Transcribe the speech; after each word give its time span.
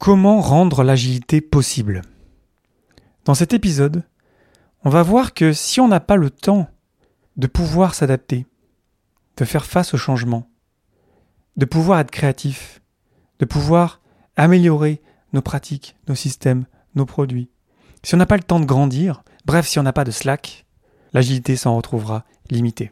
Comment 0.00 0.40
rendre 0.40 0.82
l'agilité 0.82 1.42
possible? 1.42 2.00
Dans 3.26 3.34
cet 3.34 3.52
épisode, 3.52 4.02
on 4.82 4.88
va 4.88 5.02
voir 5.02 5.34
que 5.34 5.52
si 5.52 5.78
on 5.78 5.88
n'a 5.88 6.00
pas 6.00 6.16
le 6.16 6.30
temps 6.30 6.70
de 7.36 7.46
pouvoir 7.46 7.94
s'adapter, 7.94 8.46
de 9.36 9.44
faire 9.44 9.66
face 9.66 9.92
au 9.92 9.98
changement, 9.98 10.48
de 11.58 11.66
pouvoir 11.66 12.00
être 12.00 12.10
créatif, 12.10 12.80
de 13.40 13.44
pouvoir 13.44 14.00
améliorer 14.36 15.02
nos 15.34 15.42
pratiques, 15.42 15.98
nos 16.08 16.14
systèmes, 16.14 16.64
nos 16.94 17.04
produits, 17.04 17.50
si 18.02 18.14
on 18.14 18.18
n'a 18.18 18.24
pas 18.24 18.38
le 18.38 18.42
temps 18.42 18.58
de 18.58 18.64
grandir, 18.64 19.22
bref, 19.44 19.68
si 19.68 19.78
on 19.78 19.82
n'a 19.82 19.92
pas 19.92 20.04
de 20.04 20.12
slack, 20.12 20.64
l'agilité 21.12 21.56
s'en 21.56 21.76
retrouvera 21.76 22.24
limitée. 22.48 22.90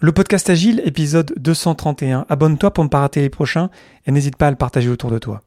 Le 0.00 0.10
podcast 0.10 0.50
Agile, 0.50 0.82
épisode 0.84 1.32
231. 1.36 2.26
Abonne-toi 2.28 2.72
pour 2.72 2.82
ne 2.82 2.88
pas 2.88 3.00
rater 3.00 3.20
les 3.20 3.30
prochains 3.30 3.70
et 4.06 4.10
n'hésite 4.10 4.36
pas 4.36 4.48
à 4.48 4.50
le 4.50 4.56
partager 4.56 4.88
autour 4.88 5.10
de 5.10 5.18
toi. 5.18 5.42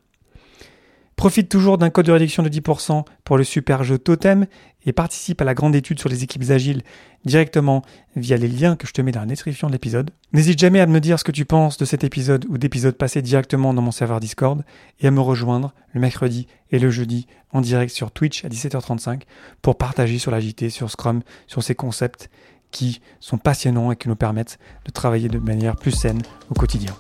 Profite 1.18 1.50
toujours 1.50 1.78
d'un 1.78 1.90
code 1.90 2.06
de 2.06 2.12
réduction 2.12 2.44
de 2.44 2.50
10% 2.50 3.04
pour 3.24 3.38
le 3.38 3.44
super 3.44 3.84
jeu 3.84 3.98
Totem 3.98 4.46
et 4.86 4.94
participe 4.94 5.42
à 5.42 5.46
la 5.46 5.54
grande 5.54 5.76
étude 5.76 6.00
sur 6.00 6.10
les 6.10 6.24
équipes 6.24 6.50
agiles 6.50 6.84
directement 7.26 7.82
via 8.16 8.38
les 8.38 8.48
liens 8.48 8.76
que 8.76 8.88
je 8.88 8.94
te 8.94 9.02
mets 9.02 9.12
dans 9.12 9.20
la 9.20 9.26
description 9.26 9.68
de 9.68 9.74
l'épisode. 9.74 10.12
N'hésite 10.32 10.60
jamais 10.60 10.80
à 10.80 10.86
me 10.86 11.02
dire 11.02 11.20
ce 11.20 11.24
que 11.24 11.32
tu 11.32 11.44
penses 11.44 11.78
de 11.78 11.86
cet 11.86 12.04
épisode 12.04 12.46
ou 12.48 12.58
d'épisodes 12.58 12.96
passés 12.96 13.22
directement 13.22 13.74
dans 13.74 13.82
mon 13.82 13.92
serveur 13.92 14.20
Discord 14.20 14.64
et 15.02 15.08
à 15.08 15.12
me 15.12 15.20
rejoindre 15.20 15.74
le 15.92 16.00
mercredi 16.00 16.48
et 16.72 16.80
le 16.80 16.90
jeudi 16.90 17.28
en 17.52 17.62
direct 17.62 17.94
sur 17.94 18.12
Twitch 18.12 18.46
à 18.46 18.50
17h35 18.50 19.24
pour 19.62 19.78
partager 19.78 20.20
sur 20.20 20.32
l'agilité, 20.32 20.70
sur 20.70 20.90
Scrum, 20.90 21.22
sur 21.48 21.64
ces 21.64 21.76
concepts 21.76 22.30
qui 22.72 23.02
sont 23.20 23.38
passionnants 23.38 23.92
et 23.92 23.96
qui 23.96 24.08
nous 24.08 24.16
permettent 24.16 24.60
de 24.86 24.92
travailler 24.92 25.30
de 25.30 25.40
manière 25.40 25.76
plus 25.76 25.92
saine 25.92 26.22
au 26.50 26.54
quotidien. 26.54 26.94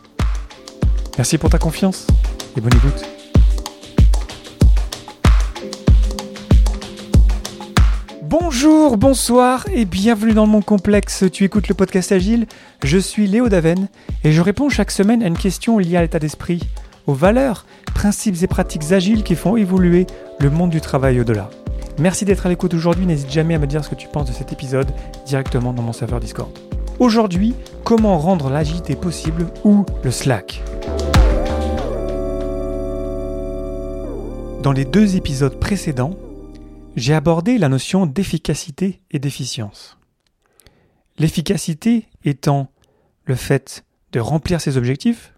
Merci 1.17 1.37
pour 1.37 1.49
ta 1.49 1.57
confiance 1.57 2.07
et 2.55 2.61
bonne 2.61 2.75
écoute. 2.75 3.05
Bonjour, 8.29 8.97
bonsoir 8.97 9.65
et 9.73 9.85
bienvenue 9.85 10.33
dans 10.33 10.47
mon 10.47 10.61
complexe. 10.61 11.23
Tu 11.31 11.43
écoutes 11.45 11.69
le 11.69 11.75
podcast 11.75 12.11
Agile. 12.11 12.45
Je 12.83 12.97
suis 12.97 13.25
Léo 13.25 13.47
Daven 13.47 13.87
et 14.23 14.31
je 14.31 14.41
réponds 14.41 14.69
chaque 14.69 14.91
semaine 14.91 15.23
à 15.23 15.27
une 15.27 15.37
question 15.37 15.77
liée 15.77 15.95
à 15.95 16.01
l'état 16.01 16.19
d'esprit, 16.19 16.61
aux 17.07 17.13
valeurs, 17.13 17.65
principes 17.93 18.43
et 18.43 18.47
pratiques 18.47 18.91
agiles 18.91 19.23
qui 19.23 19.35
font 19.35 19.55
évoluer 19.55 20.07
le 20.39 20.49
monde 20.49 20.71
du 20.71 20.81
travail 20.81 21.19
au-delà. 21.21 21.49
Merci 21.99 22.25
d'être 22.25 22.45
à 22.45 22.49
l'écoute 22.49 22.75
aujourd'hui, 22.75 23.07
n'hésite 23.07 23.31
jamais 23.31 23.55
à 23.55 23.59
me 23.59 23.65
dire 23.65 23.83
ce 23.83 23.89
que 23.89 23.95
tu 23.95 24.07
penses 24.07 24.27
de 24.27 24.31
cet 24.31 24.51
épisode 24.51 24.87
directement 25.25 25.73
dans 25.73 25.81
mon 25.81 25.93
serveur 25.93 26.19
Discord. 26.19 26.51
Aujourd'hui, 26.99 27.55
comment 27.83 28.19
rendre 28.19 28.51
l'agilité 28.51 28.95
possible 28.95 29.47
ou 29.63 29.83
le 30.03 30.11
Slack? 30.11 30.61
Dans 34.61 34.71
les 34.71 34.85
deux 34.85 35.15
épisodes 35.15 35.59
précédents, 35.59 36.13
j'ai 36.95 37.15
abordé 37.15 37.57
la 37.57 37.67
notion 37.67 38.05
d'efficacité 38.05 39.01
et 39.09 39.17
d'efficience. 39.17 39.97
L'efficacité 41.17 42.05
étant 42.23 42.67
le 43.25 43.33
fait 43.33 43.83
de 44.11 44.19
remplir 44.19 44.61
ses 44.61 44.77
objectifs, 44.77 45.33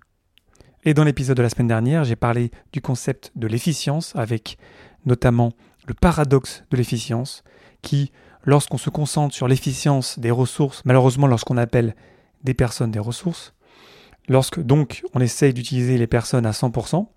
et 0.84 0.94
dans 0.94 1.06
l'épisode 1.06 1.38
de 1.38 1.42
la 1.42 1.50
semaine 1.50 1.68
dernière, 1.68 2.04
j'ai 2.04 2.18
parlé 2.18 2.52
du 2.74 2.82
concept 2.82 3.32
de 3.38 3.48
l'efficience 3.48 4.14
avec 4.18 4.58
notamment 5.06 5.54
le 5.88 5.94
paradoxe 5.94 6.64
de 6.72 6.78
l'efficience, 6.78 7.44
qui, 7.82 8.12
lorsqu'on 8.44 8.78
se 8.78 8.90
concentre 8.90 9.34
sur 9.34 9.48
l'efficience 9.48 10.20
des 10.20 10.32
ressources, 10.32 10.84
malheureusement 10.86 11.28
lorsqu'on 11.28 11.58
appelle 11.58 11.96
des 12.44 12.54
personnes 12.54 12.92
des 12.92 13.00
ressources, 13.00 13.54
lorsque 14.28 14.60
donc 14.60 15.04
on 15.14 15.20
essaye 15.20 15.54
d'utiliser 15.54 15.98
les 15.98 16.08
personnes 16.08 16.46
à 16.46 16.52
100%, 16.52 17.08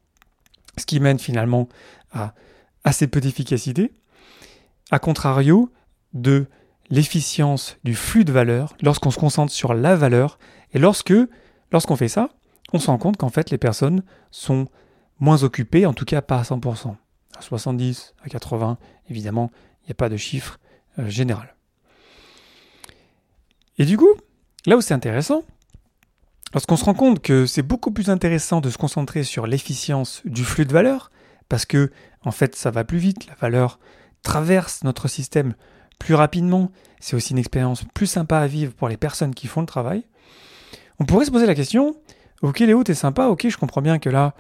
ce 0.79 0.87
qui 0.87 1.01
mène 1.01 1.19
finalement 1.19 1.69
à 2.13 2.35
assez 2.85 3.07
peu 3.07 3.21
d'efficacité, 3.21 3.93
à 4.91 4.99
contrario 4.99 5.71
de 6.15 6.47
l'efficience 6.91 7.77
du 7.85 7.95
flux 7.95 8.25
de 8.25 8.33
valeur, 8.33 8.75
lorsqu'on 8.83 9.11
se 9.11 9.19
concentre 9.19 9.53
sur 9.53 9.75
la 9.75 9.97
valeur, 9.97 10.39
et 10.73 10.79
lorsque, 10.79 11.15
lorsqu'on 11.71 11.97
fait 11.97 12.09
ça, 12.09 12.31
on 12.73 12.79
se 12.79 12.87
rend 12.87 12.99
compte 12.99 13.17
qu'en 13.17 13.29
fait 13.29 13.51
les 13.51 13.59
personnes 13.59 14.03
sont 14.31 14.67
moins 15.21 15.43
occupées, 15.43 15.87
en 15.87 15.95
tout 15.95 16.05
cas 16.05 16.23
pas 16.23 16.39
à 16.39 16.43
100% 16.43 16.97
à 17.43 17.49
70, 17.49 18.15
à 18.25 18.29
80, 18.29 18.79
évidemment, 19.11 19.51
il 19.83 19.87
n'y 19.87 19.93
a 19.93 19.95
pas 19.95 20.09
de 20.09 20.17
chiffre 20.17 20.59
euh, 20.99 21.09
général. 21.09 21.55
Et 23.79 23.85
du 23.85 23.97
coup, 23.97 24.11
là 24.67 24.77
où 24.77 24.81
c'est 24.81 24.95
intéressant, 24.95 25.43
lorsqu'on 26.53 26.77
se 26.77 26.85
rend 26.85 26.95
compte 26.95 27.21
que 27.21 27.47
c'est 27.47 27.63
beaucoup 27.63 27.91
plus 27.91 28.11
intéressant 28.11 28.61
de 28.61 28.71
se 28.71 28.79
concentrer 28.79 29.25
sur 29.25 29.47
l'efficience 29.47 30.23
du 30.25 30.45
flux 30.45 30.67
de 30.67 30.73
valeur, 30.73 31.11
parce 31.49 31.67
que 31.67 31.91
en 32.23 32.31
fait 32.31 32.55
ça 32.55 32.71
va 32.71 32.85
plus 32.85 32.99
vite, 32.99 33.27
la 33.27 33.35
valeur 33.35 33.79
traverse 34.23 34.85
notre 34.85 35.09
système 35.09 35.55
plus 35.99 36.15
rapidement, 36.15 36.71
c'est 37.01 37.17
aussi 37.17 37.33
une 37.33 37.39
expérience 37.39 37.85
plus 37.95 38.07
sympa 38.07 38.39
à 38.39 38.47
vivre 38.47 38.73
pour 38.73 38.89
les 38.89 38.97
personnes 38.97 39.35
qui 39.35 39.47
font 39.47 39.61
le 39.61 39.67
travail, 39.67 40.05
on 41.01 41.05
pourrait 41.05 41.25
se 41.25 41.31
poser 41.31 41.47
la 41.47 41.55
question, 41.55 41.97
ok 42.43 42.61
Léo, 42.61 42.85
t'es 42.85 42.95
sympa, 42.95 43.27
ok, 43.27 43.49
je 43.49 43.57
comprends 43.57 43.83
bien 43.83 43.99
que 43.99 44.11
là, 44.11 44.35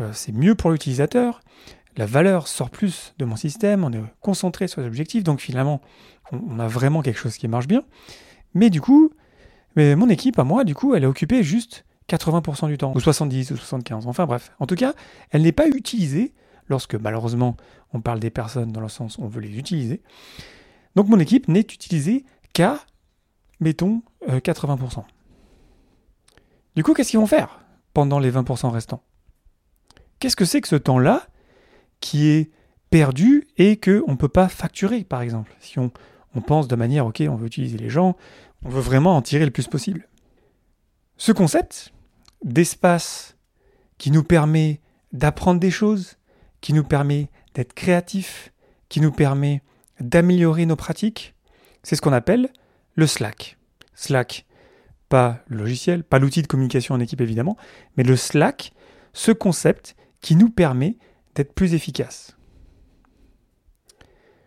euh, 0.00 0.10
c'est 0.12 0.32
mieux 0.32 0.54
pour 0.54 0.70
l'utilisateur, 0.70 1.40
la 1.98 2.06
valeur 2.06 2.46
sort 2.46 2.70
plus 2.70 3.12
de 3.18 3.24
mon 3.24 3.34
système, 3.34 3.82
on 3.82 3.92
est 3.92 4.00
concentré 4.20 4.68
sur 4.68 4.80
les 4.80 4.86
objectifs, 4.86 5.24
donc 5.24 5.40
finalement, 5.40 5.80
on, 6.30 6.60
a 6.60 6.68
vraiment 6.68 7.02
quelque 7.02 7.18
chose 7.18 7.36
qui 7.36 7.48
marche 7.48 7.66
bien. 7.66 7.82
Mais 8.54 8.70
du 8.70 8.80
coup, 8.80 9.10
mais 9.74 9.96
mon 9.96 10.08
équipe, 10.08 10.38
à 10.38 10.44
moi, 10.44 10.62
du 10.62 10.76
coup, 10.76 10.94
elle 10.94 11.02
est 11.02 11.08
occupée 11.08 11.42
juste 11.42 11.84
80% 12.08 12.68
du 12.68 12.78
temps, 12.78 12.92
ou 12.94 13.00
70, 13.00 13.50
ou 13.50 13.56
75, 13.56 14.06
enfin 14.06 14.26
bref. 14.26 14.52
En 14.60 14.66
tout 14.66 14.76
cas, 14.76 14.94
elle 15.30 15.42
n'est 15.42 15.52
pas 15.52 15.66
utilisée 15.66 16.34
lorsque 16.68 16.94
malheureusement 16.94 17.56
on 17.92 18.00
parle 18.00 18.20
des 18.20 18.30
personnes 18.30 18.70
dans 18.70 18.80
le 18.80 18.88
sens 18.88 19.18
où 19.18 19.24
on 19.24 19.28
veut 19.28 19.40
les 19.40 19.58
utiliser. 19.58 20.00
Donc 20.94 21.08
mon 21.08 21.18
équipe 21.18 21.48
n'est 21.48 21.60
utilisée 21.60 22.24
qu'à, 22.52 22.78
mettons, 23.58 24.02
80%. 24.28 24.98
Euh, 24.98 25.02
du 26.76 26.84
coup, 26.84 26.94
qu'est-ce 26.94 27.10
qu'ils 27.10 27.18
vont 27.18 27.26
faire 27.26 27.58
pendant 27.92 28.20
les 28.20 28.30
20% 28.30 28.70
restants? 28.70 29.02
Qu'est-ce 30.20 30.36
que 30.36 30.44
c'est 30.44 30.60
que 30.60 30.68
ce 30.68 30.76
temps-là? 30.76 31.26
Qui 32.00 32.28
est 32.28 32.50
perdu 32.90 33.46
et 33.56 33.76
qu'on 33.78 34.12
ne 34.12 34.16
peut 34.16 34.28
pas 34.28 34.48
facturer, 34.48 35.04
par 35.04 35.22
exemple. 35.22 35.54
Si 35.60 35.78
on, 35.78 35.90
pense 36.46 36.68
de 36.68 36.76
manière, 36.76 37.04
ok, 37.06 37.22
on 37.28 37.34
veut 37.34 37.46
utiliser 37.46 37.78
les 37.78 37.90
gens, 37.90 38.16
on 38.64 38.68
veut 38.68 38.80
vraiment 38.80 39.16
en 39.16 39.22
tirer 39.22 39.44
le 39.44 39.50
plus 39.50 39.66
possible. 39.66 40.08
Ce 41.16 41.32
concept 41.32 41.92
d'espace 42.44 43.36
qui 43.98 44.12
nous 44.12 44.22
permet 44.22 44.80
d'apprendre 45.12 45.58
des 45.58 45.72
choses, 45.72 46.16
qui 46.60 46.72
nous 46.72 46.84
permet 46.84 47.28
d'être 47.54 47.72
créatif, 47.72 48.52
qui 48.88 49.00
nous 49.00 49.10
permet 49.10 49.62
d'améliorer 49.98 50.64
nos 50.64 50.76
pratiques, 50.76 51.34
c'est 51.82 51.96
ce 51.96 52.00
qu'on 52.00 52.12
appelle 52.12 52.50
le 52.94 53.06
Slack. 53.06 53.58
Slack, 53.94 54.46
pas 55.08 55.40
le 55.48 55.58
logiciel, 55.58 56.04
pas 56.04 56.20
l'outil 56.20 56.42
de 56.42 56.46
communication 56.46 56.94
en 56.94 57.00
équipe 57.00 57.20
évidemment, 57.20 57.56
mais 57.96 58.04
le 58.04 58.16
Slack, 58.16 58.72
ce 59.12 59.32
concept 59.32 59.96
qui 60.20 60.36
nous 60.36 60.50
permet 60.50 60.98
d'être 61.34 61.52
plus 61.52 61.74
efficace. 61.74 62.36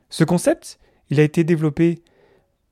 Ce 0.09 0.23
concept, 0.23 0.79
il 1.09 1.19
a 1.19 1.23
été 1.23 1.43
développé 1.43 2.03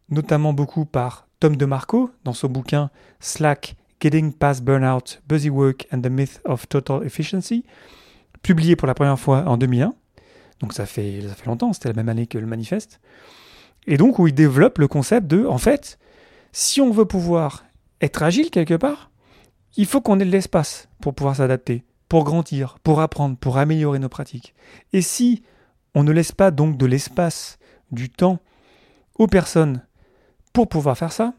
notamment 0.09 0.53
beaucoup 0.53 0.86
par 0.86 1.28
Tom 1.40 1.56
DeMarco 1.56 2.12
dans 2.24 2.34
son 2.34 2.48
bouquin 2.48 2.90
Slack, 3.19 3.75
Getting 4.02 4.34
Past 4.34 4.64
Burnout, 4.64 5.22
Busy 5.28 5.50
Work 5.50 5.88
and 5.92 6.02
the 6.02 6.09
Myth 6.09 6.42
of 6.46 6.68
Total 6.68 7.06
Efficiency, 7.06 7.64
publié 8.42 8.75
pour 8.75 8.88
la 8.88 8.94
première 8.94 9.19
fois 9.19 9.44
en 9.46 9.58
2001. 9.58 9.94
Donc 10.59 10.74
ça 10.74 10.86
fait, 10.86 11.22
ça 11.22 11.36
fait 11.36 11.46
longtemps, 11.46 11.72
c'était 11.74 11.90
la 11.90 11.96
même 11.96 12.09
année 12.09 12.28
que 12.28 12.38
le 12.38 12.46
manifeste. 12.46 13.00
Et 13.88 13.98
donc 13.98 14.19
où 14.19 14.28
il 14.28 14.34
développe 14.34 14.78
le 14.78 14.88
concept 14.88 15.28
de, 15.28 15.46
en 15.46 15.58
fait, 15.58 15.98
si 16.52 16.81
on 16.81 16.92
veut 16.92 17.06
pouvoir 17.06 17.66
être 18.02 18.24
agile 18.24 18.50
quelque 18.50 18.75
part, 18.75 19.12
il 19.78 19.86
faut 19.86 20.02
qu'on 20.02 20.19
ait 20.19 20.25
de 20.25 20.31
l'espace 20.31 20.90
pour 21.02 21.14
pouvoir 21.14 21.36
s'adapter 21.36 21.84
pour 22.09 22.24
grandir, 22.25 22.78
pour 22.84 23.00
apprendre, 23.00 23.38
pour 23.38 23.57
améliorer 23.57 24.00
nos 24.00 24.10
pratiques. 24.10 24.54
Et 24.92 25.01
si 25.01 25.44
on 25.95 26.04
ne 26.04 26.12
laisse 26.12 26.31
pas 26.31 26.51
donc 26.51 26.78
de 26.78 26.86
l'espace, 26.86 27.57
du 27.92 28.10
temps 28.10 28.39
aux 29.18 29.28
personnes 29.28 29.86
pour 30.54 30.68
pouvoir 30.68 30.98
faire 30.98 31.12
ça, 31.12 31.33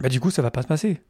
bah 0.00 0.08
du 0.08 0.20
coup 0.20 0.30
ça 0.30 0.42
va 0.42 0.50
pas 0.50 0.62
se 0.62 0.68
passer. 0.68 1.00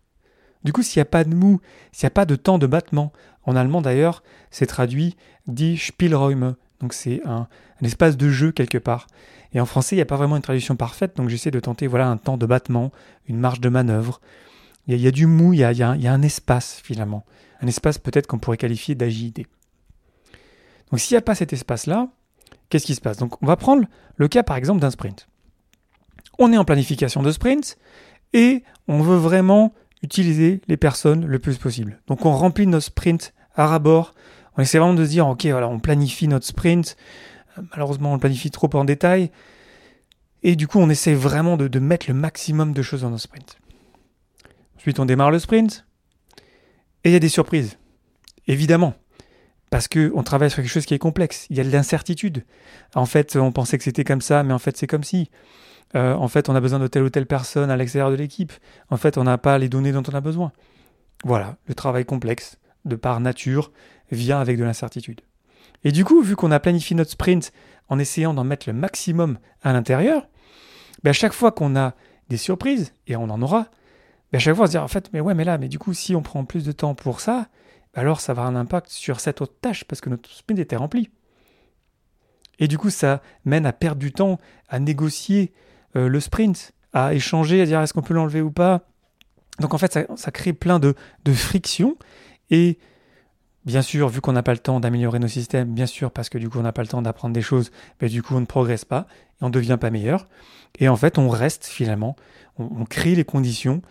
Du 0.64 0.72
coup, 0.72 0.82
s'il 0.82 0.98
n'y 0.98 1.02
a 1.02 1.10
pas 1.10 1.24
de 1.24 1.34
mou, 1.34 1.60
s'il 1.92 2.06
n'y 2.06 2.08
a 2.08 2.10
pas 2.10 2.24
de 2.24 2.36
temps 2.36 2.58
de 2.58 2.66
battement, 2.66 3.12
en 3.44 3.56
allemand 3.56 3.80
d'ailleurs, 3.80 4.22
c'est 4.50 4.66
traduit 4.66 5.16
die 5.46 5.78
Spielräume, 5.78 6.56
donc 6.80 6.92
c'est 6.92 7.20
un, 7.24 7.48
espace 7.82 8.16
de 8.16 8.28
jeu 8.28 8.52
quelque 8.52 8.78
part. 8.78 9.06
Et 9.52 9.60
en 9.60 9.66
français, 9.66 9.94
il 9.94 9.98
n'y 9.98 10.02
a 10.02 10.06
pas 10.06 10.16
vraiment 10.16 10.36
une 10.36 10.42
traduction 10.42 10.76
parfaite, 10.76 11.16
donc 11.16 11.28
j'essaie 11.28 11.50
de 11.50 11.60
tenter 11.60 11.86
voilà 11.86 12.08
un 12.08 12.16
temps 12.16 12.36
de 12.36 12.44
battement, 12.44 12.92
une 13.28 13.38
marge 13.38 13.60
de 13.60 13.68
manœuvre. 13.68 14.20
Il 14.88 15.00
y 15.00 15.06
a, 15.06 15.10
du 15.10 15.26
mou, 15.26 15.52
il 15.52 15.58
y 15.58 15.64
a, 15.64 15.90
un 15.90 16.22
espace 16.22 16.80
finalement 16.82 17.24
un 17.60 17.66
espace 17.66 17.98
peut-être 17.98 18.26
qu'on 18.26 18.38
pourrait 18.38 18.56
qualifier 18.56 18.94
d'agilité. 18.94 19.46
Donc 20.90 21.00
s'il 21.00 21.14
n'y 21.14 21.18
a 21.18 21.22
pas 21.22 21.34
cet 21.34 21.52
espace-là, 21.52 22.08
qu'est-ce 22.68 22.86
qui 22.86 22.94
se 22.94 23.00
passe? 23.00 23.18
Donc 23.18 23.42
on 23.42 23.46
va 23.46 23.56
prendre 23.56 23.84
le 24.16 24.28
cas 24.28 24.42
par 24.42 24.56
exemple 24.56 24.80
d'un 24.80 24.90
sprint. 24.90 25.28
On 26.38 26.52
est 26.52 26.58
en 26.58 26.64
planification 26.64 27.22
de 27.22 27.30
sprint 27.30 27.78
et 28.32 28.62
on 28.86 29.00
veut 29.00 29.16
vraiment 29.16 29.74
utiliser 30.02 30.60
les 30.68 30.76
personnes 30.76 31.26
le 31.26 31.38
plus 31.38 31.58
possible. 31.58 32.00
Donc 32.06 32.24
on 32.24 32.32
remplit 32.32 32.66
nos 32.66 32.80
sprints 32.80 33.34
à 33.54 33.66
rabord, 33.66 34.14
On 34.56 34.62
essaie 34.62 34.78
vraiment 34.78 34.94
de 34.94 35.04
se 35.04 35.10
dire, 35.10 35.26
ok, 35.26 35.44
voilà, 35.46 35.68
on 35.68 35.80
planifie 35.80 36.28
notre 36.28 36.46
sprint. 36.46 36.96
Malheureusement, 37.72 38.12
on 38.12 38.14
le 38.14 38.20
planifie 38.20 38.52
trop 38.52 38.70
en 38.74 38.84
détail. 38.84 39.32
Et 40.44 40.54
du 40.54 40.68
coup, 40.68 40.78
on 40.78 40.88
essaie 40.88 41.14
vraiment 41.14 41.56
de, 41.56 41.66
de 41.66 41.78
mettre 41.80 42.06
le 42.06 42.14
maximum 42.14 42.72
de 42.72 42.82
choses 42.82 43.02
dans 43.02 43.10
nos 43.10 43.18
sprints. 43.18 43.58
Ensuite, 44.78 44.98
on 45.00 45.04
démarre 45.04 45.30
le 45.30 45.38
sprint. 45.38 45.84
Et 47.04 47.10
il 47.10 47.12
y 47.12 47.16
a 47.16 47.20
des 47.20 47.28
surprises. 47.28 47.78
Évidemment. 48.46 48.94
Parce 49.70 49.88
qu'on 49.88 50.22
travaille 50.22 50.50
sur 50.50 50.62
quelque 50.62 50.72
chose 50.72 50.86
qui 50.86 50.94
est 50.94 50.98
complexe. 50.98 51.46
Il 51.50 51.56
y 51.56 51.60
a 51.60 51.64
de 51.64 51.70
l'incertitude. 51.70 52.44
En 52.94 53.04
fait, 53.04 53.36
on 53.36 53.52
pensait 53.52 53.76
que 53.76 53.84
c'était 53.84 54.04
comme 54.04 54.22
ça, 54.22 54.42
mais 54.42 54.54
en 54.54 54.58
fait, 54.58 54.76
c'est 54.76 54.86
comme 54.86 55.04
si. 55.04 55.30
Euh, 55.94 56.14
en 56.14 56.28
fait, 56.28 56.48
on 56.48 56.54
a 56.54 56.60
besoin 56.60 56.78
de 56.78 56.86
telle 56.86 57.02
ou 57.02 57.10
telle 57.10 57.26
personne 57.26 57.70
à 57.70 57.76
l'extérieur 57.76 58.10
de 58.10 58.16
l'équipe. 58.16 58.52
En 58.88 58.96
fait, 58.96 59.18
on 59.18 59.24
n'a 59.24 59.36
pas 59.36 59.58
les 59.58 59.68
données 59.68 59.92
dont 59.92 60.02
on 60.08 60.14
a 60.14 60.20
besoin. 60.20 60.52
Voilà, 61.24 61.56
le 61.66 61.74
travail 61.74 62.04
complexe, 62.04 62.58
de 62.84 62.96
par 62.96 63.20
nature, 63.20 63.72
vient 64.10 64.40
avec 64.40 64.56
de 64.56 64.64
l'incertitude. 64.64 65.20
Et 65.84 65.92
du 65.92 66.04
coup, 66.04 66.22
vu 66.22 66.36
qu'on 66.36 66.50
a 66.50 66.60
planifié 66.60 66.96
notre 66.96 67.10
sprint 67.10 67.52
en 67.88 67.98
essayant 67.98 68.34
d'en 68.34 68.44
mettre 68.44 68.68
le 68.68 68.72
maximum 68.72 69.38
à 69.62 69.72
l'intérieur, 69.72 70.28
ben 71.02 71.10
à 71.10 71.14
chaque 71.14 71.32
fois 71.32 71.52
qu'on 71.52 71.76
a 71.76 71.94
des 72.28 72.36
surprises, 72.36 72.92
et 73.06 73.16
on 73.16 73.24
en 73.24 73.40
aura, 73.42 73.68
ben 74.32 74.36
à 74.36 74.38
chaque 74.38 74.54
fois 74.54 74.64
on 74.64 74.66
se 74.66 74.72
dit 74.72 74.78
en 74.78 74.88
fait, 74.88 75.10
mais 75.12 75.20
ouais, 75.20 75.34
mais 75.34 75.44
là, 75.44 75.58
mais 75.58 75.68
du 75.68 75.78
coup, 75.78 75.94
si 75.94 76.14
on 76.14 76.22
prend 76.22 76.44
plus 76.44 76.64
de 76.64 76.72
temps 76.72 76.94
pour 76.94 77.20
ça, 77.20 77.48
alors 77.94 78.20
ça 78.20 78.34
va 78.34 78.42
avoir 78.42 78.56
un 78.56 78.60
impact 78.60 78.90
sur 78.90 79.20
cette 79.20 79.40
autre 79.40 79.54
tâche 79.60 79.84
parce 79.84 80.00
que 80.00 80.10
notre 80.10 80.30
sprint 80.30 80.58
était 80.58 80.76
rempli. 80.76 81.10
Et 82.58 82.68
du 82.68 82.76
coup, 82.76 82.90
ça 82.90 83.22
mène 83.44 83.66
à 83.66 83.72
perdre 83.72 84.00
du 84.00 84.12
temps, 84.12 84.38
à 84.68 84.80
négocier 84.80 85.52
euh, 85.96 86.08
le 86.08 86.20
sprint, 86.20 86.72
à 86.92 87.14
échanger, 87.14 87.60
à 87.62 87.66
dire 87.66 87.80
est-ce 87.80 87.92
qu'on 87.92 88.02
peut 88.02 88.14
l'enlever 88.14 88.40
ou 88.40 88.50
pas. 88.50 88.82
Donc 89.60 89.74
en 89.74 89.78
fait, 89.78 89.98
ça, 90.16 90.30
crée 90.30 90.52
plein 90.52 90.78
de, 90.78 90.94
de 91.24 91.32
frictions. 91.32 91.96
Et 92.50 92.78
bien 93.64 93.82
sûr, 93.82 94.08
vu 94.08 94.20
qu'on 94.20 94.32
n'a 94.32 94.42
pas 94.42 94.52
le 94.52 94.58
temps 94.58 94.80
d'améliorer 94.80 95.18
nos 95.18 95.28
systèmes, 95.28 95.72
bien 95.72 95.86
sûr, 95.86 96.10
parce 96.10 96.28
que 96.28 96.38
du 96.38 96.48
coup, 96.48 96.58
on 96.58 96.62
n'a 96.62 96.72
pas 96.72 96.82
le 96.82 96.88
temps 96.88 97.02
d'apprendre 97.02 97.34
des 97.34 97.42
choses, 97.42 97.70
ben, 98.00 98.08
du 98.08 98.22
coup, 98.22 98.34
on 98.34 98.40
ne 98.40 98.46
progresse 98.46 98.84
pas 98.84 99.06
et 99.40 99.44
on 99.44 99.48
ne 99.48 99.52
devient 99.52 99.78
pas 99.80 99.90
meilleur. 99.90 100.26
Et 100.78 100.88
en 100.88 100.96
fait, 100.96 101.18
on 101.18 101.28
reste 101.28 101.66
finalement, 101.66 102.16
on, 102.58 102.84
crée 102.84 103.14
les 103.14 103.24
conditions 103.24 103.82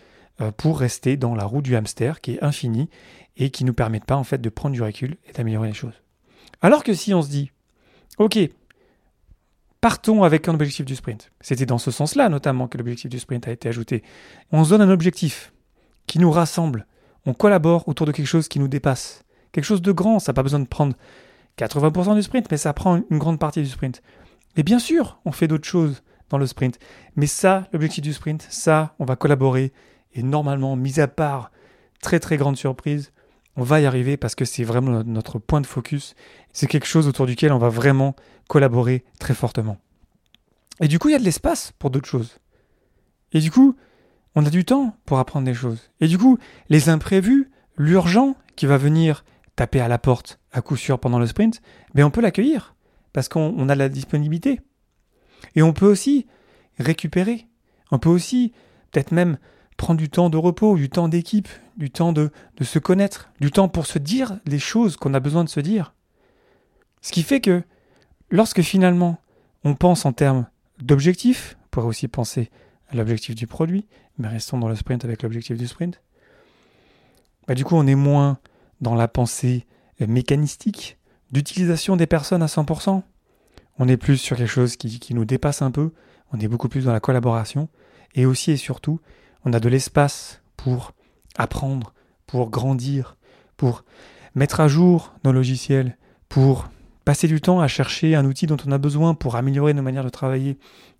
pour 0.57 0.80
rester 0.80 1.18
dans 1.18 1.36
la 1.36 1.45
roue 1.45 1.62
du 1.62 1.75
hamster 1.75 2.22
qui 2.22 2.34
est 2.34 2.44
infinie 2.44 2.89
et 3.38 3.50
qui 3.50 3.63
ne 3.63 3.68
nous 3.68 3.74
permettent 3.74 4.06
pas 4.06 4.16
en 4.16 4.24
fait 4.24 4.39
de 4.39 4.50
prendre 4.50 4.74
du 4.74 4.81
recul 4.81 5.18
et 5.28 5.34
d'améliorer 5.34 5.68
les 5.68 5.74
choses. 5.74 6.01
Alors 6.62 6.84
que 6.84 6.94
si 6.94 7.13
on 7.13 7.22
se 7.22 7.30
dit, 7.30 7.51
ok, 8.18 8.38
partons 9.81 10.24
avec 10.24 10.48
un 10.48 10.54
objectif 10.54 10.86
du 10.86 10.95
sprint. 10.95 11.31
C'était 11.42 11.66
dans 11.66 11.78
ce 11.78 11.92
sens-là 11.92 12.30
notamment 12.30 12.68
que 12.68 12.78
l'objectif 12.78 13.10
du 13.10 13.19
sprint 13.19 13.48
a 13.48 13.51
été 13.51 13.69
ajouté. 13.69 14.04
On 14.51 14.63
se 14.63 14.69
donne 14.69 14.81
un 14.81 14.89
objectif 14.89 15.54
qui 16.07 16.19
nous 16.19 16.31
rassemble. 16.31 16.88
On 17.25 17.34
collabore 17.34 17.88
autour 17.88 18.07
de 18.07 18.12
quelque 18.12 18.28
chose 18.28 18.48
qui 18.48 18.60
nous 18.60 18.68
dépasse. 18.68 19.24
Quelque 19.51 19.66
chose 19.66 19.81
de 19.81 19.92
grand, 19.92 20.19
ça 20.19 20.31
n'a 20.31 20.36
pas 20.36 20.44
besoin 20.44 20.60
de 20.60 20.68
prendre 20.68 20.95
80% 21.57 22.16
du 22.16 22.24
sprint, 22.24 22.48
mais 22.51 22.57
ça 22.57 22.74
prend 22.74 23.01
une 23.10 23.18
grande 23.18 23.39
partie 23.39 23.62
du 23.62 23.68
sprint. 23.68 24.01
Et 24.56 24.63
bien 24.63 24.80
sûr, 24.80 25.19
on 25.25 25.31
fait 25.31 25.48
d'autres 25.48 25.68
choses 25.68 26.04
dans 26.30 26.38
le 26.38 26.48
sprint. 26.48 26.80
Mais 27.16 27.28
ça, 27.28 27.68
l'objectif 27.72 28.04
du 28.04 28.13
sprint, 28.13 28.45
ça, 28.50 28.95
on 29.00 29.06
va 29.06 29.16
collaborer. 29.16 29.74
Et 30.18 30.24
normalement, 30.24 30.75
mis 30.75 31.00
à 31.00 31.08
part 31.08 31.52
très 32.02 32.19
très 32.19 32.38
grande 32.38 32.58
surprise, 32.58 33.14
on 33.56 33.64
va 33.64 33.80
y 33.80 33.86
arriver 33.86 34.18
parce 34.18 34.36
que 34.36 34.46
c'est 34.46 34.64
vraiment 34.64 35.04
notre 35.04 35.40
point 35.40 35.62
de 35.62 35.68
focus. 35.68 36.16
C'est 36.54 36.68
quelque 36.68 36.88
chose 36.88 37.08
autour 37.08 37.28
duquel 37.28 37.54
on 37.54 37.60
va 37.60 37.69
vraiment 37.69 38.16
collaborer 38.48 39.06
très 39.19 39.36
fortement. 39.36 39.78
Et 40.81 40.88
du 40.88 41.00
coup, 41.00 41.10
il 41.10 41.14
y 41.14 41.16
a 41.16 41.19
de 41.19 41.24
l'espace 41.24 41.72
pour 41.78 41.92
d'autres 41.92 42.10
choses. 42.10 42.40
Et 43.31 43.40
du 43.40 43.52
coup, 43.52 43.75
on 44.36 44.46
a 44.46 44.50
du 44.50 44.66
temps 44.66 44.96
pour 45.06 45.19
apprendre 45.19 45.46
des 45.46 45.54
choses. 45.54 45.92
Et 46.02 46.08
du 46.08 46.18
coup, 46.18 46.40
les 46.70 46.90
imprévus, 46.90 47.52
l'urgent 47.78 48.36
qui 48.56 48.66
va 48.66 48.78
venir 48.78 49.24
taper 49.56 49.81
à 49.81 49.88
la 49.88 50.00
porte 50.00 50.40
à 50.52 50.62
coup 50.62 50.75
sûr 50.75 51.00
pendant 51.00 51.20
le 51.20 51.28
sprint, 51.28 51.62
ben 51.94 52.04
on 52.04 52.12
peut 52.12 52.22
l'accueillir 52.22 52.75
parce 53.13 53.30
qu'on 53.30 53.70
a 53.70 53.75
la 53.75 53.90
disponibilité. 53.90 54.62
Et 55.56 55.62
on 55.62 55.74
peut 55.74 55.88
aussi 55.88 56.25
récupérer. 56.80 57.48
On 57.92 58.00
peut 58.00 58.10
aussi 58.10 58.54
peut-être 58.92 59.12
même 59.12 59.38
prendre 59.77 60.00
du 60.00 60.09
temps 60.09 60.29
de 60.29 60.38
repos, 60.38 60.75
du 60.75 60.89
temps 60.89 61.07
d'équipe, 61.07 61.47
du 61.77 61.91
temps 61.91 62.12
de, 62.12 62.31
se 62.62 62.79
connaître, 62.79 63.29
du 63.39 63.51
temps 63.51 63.69
pour 63.69 63.85
se 63.85 64.00
dire 64.00 64.39
les 64.45 64.59
choses 64.59 64.97
qu'on 64.97 65.13
a 65.13 65.19
besoin 65.19 65.44
de 65.44 65.50
se 65.50 65.59
dire. 65.59 65.94
Ce 67.01 67.12
qui 67.12 67.24
fait 67.24 67.39
que 67.39 67.63
lorsque 68.29 68.62
finalement 68.62 69.21
on 69.63 69.75
pense 69.75 70.06
en 70.06 70.13
termes 70.13 70.47
d'objectifs, 70.79 71.57
on 71.63 71.68
pourrait 71.71 71.88
aussi 71.88 72.07
penser 72.07 72.50
à 72.89 72.95
l'objectif 72.95 73.35
du 73.35 73.47
produit, 73.47 73.85
mais 74.18 74.27
restons 74.27 74.57
dans 74.57 74.68
le 74.68 74.75
sprint 74.75 75.06
avec 75.06 75.21
l'objectif 75.24 75.57
du 75.57 75.68
sprint, 75.68 76.01
bah 77.47 77.53
du 77.53 77.63
coup 77.63 77.75
on 77.75 77.85
est 77.88 77.95
moins 77.95 78.39
dans 78.81 78.95
la 78.95 79.07
pensée 79.07 79.65
mécanistique 80.00 80.97
d'utilisation 81.31 81.95
des 81.95 82.07
personnes 82.07 82.41
à 82.41 82.47
100%. 82.47 83.01
On 83.79 83.88
est 83.88 83.97
plus 83.97 84.18
sur 84.18 84.38
quelque 84.38 84.47
chose 84.47 84.75
qui, 84.75 85.00
qui 85.00 85.13
nous 85.13 85.25
dépasse 85.25 85.62
un 85.62 85.71
peu, 85.71 85.91
on 86.33 86.39
est 86.39 86.47
beaucoup 86.47 86.69
plus 86.69 86.85
dans 86.85 86.94
la 86.94 87.00
collaboration, 87.00 87.69
et 88.15 88.25
aussi 88.25 88.51
et 88.51 88.57
surtout 88.57 89.00
on 89.48 89.54
a 89.54 89.62
de 89.62 89.70
l'espace 89.70 90.42
pour 90.58 90.92
apprendre, 91.38 91.94
pour 92.26 92.50
grandir, 92.50 93.16
pour 93.56 93.86
mettre 94.36 94.60
à 94.60 94.68
jour 94.68 95.14
nos 95.24 95.32
logiciels, 95.32 95.98
pour 96.28 96.68
passer 97.06 97.30
du 97.30 97.40
temps 97.40 97.62
à 97.62 97.70
chercher 97.70 98.16
un 98.16 98.26
outil 98.26 98.46
dont 98.46 98.58
on 98.68 98.74
a 98.74 98.78
besoin 98.78 99.14
pour 99.14 99.38
améliorer 99.38 99.74
nos 99.74 99.82
manières 99.82 100.04
de 100.04 100.10
travailler, 100.10 100.58